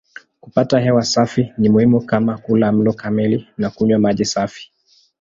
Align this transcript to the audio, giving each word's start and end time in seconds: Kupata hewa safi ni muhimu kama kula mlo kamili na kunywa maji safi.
Kupata 0.41 0.79
hewa 0.79 1.03
safi 1.03 1.53
ni 1.57 1.69
muhimu 1.69 2.01
kama 2.05 2.37
kula 2.37 2.71
mlo 2.71 2.93
kamili 2.93 3.47
na 3.57 3.69
kunywa 3.69 3.99
maji 3.99 4.25
safi. 4.25 4.71